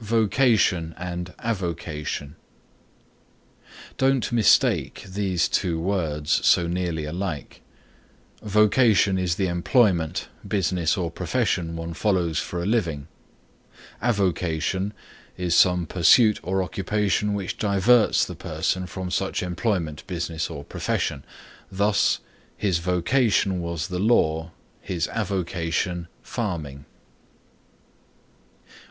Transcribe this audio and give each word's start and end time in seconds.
VOCATION 0.00 0.94
AND 0.96 1.34
AVOCATION 1.40 2.36
Don't 3.98 4.32
mistake 4.32 5.04
these 5.06 5.46
two 5.46 5.78
words 5.78 6.40
so 6.46 6.66
nearly 6.66 7.04
alike. 7.04 7.60
Vocation 8.42 9.18
is 9.18 9.34
the 9.34 9.46
employment, 9.46 10.28
business 10.48 10.96
or 10.96 11.10
profession 11.10 11.76
one 11.76 11.92
follows 11.92 12.38
for 12.38 12.62
a 12.62 12.64
living; 12.64 13.08
avocation 14.00 14.94
is 15.36 15.54
some 15.54 15.84
pursuit 15.84 16.40
or 16.42 16.62
occupation 16.62 17.34
which 17.34 17.58
diverts 17.58 18.24
the 18.24 18.34
person 18.34 18.86
from 18.86 19.10
such 19.10 19.42
employment, 19.42 20.02
business 20.06 20.48
or 20.48 20.64
profession. 20.64 21.24
Thus 21.70 22.20
"His 22.56 22.78
vocation 22.78 23.60
was 23.60 23.88
the 23.88 23.98
law, 23.98 24.52
his 24.80 25.08
avocation, 25.08 26.08
farming." 26.22 26.86